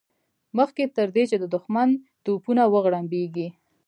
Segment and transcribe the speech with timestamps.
[0.57, 1.89] مخکې تر دې چې د دښمن
[2.23, 3.47] توپونه وغړمبېږي.